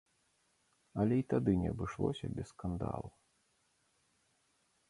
Але 1.03 1.15
і 1.19 1.25
тады 1.33 1.51
не 1.61 1.69
абышлося 1.73 2.25
без 2.39 2.47
скандалу. 2.55 3.09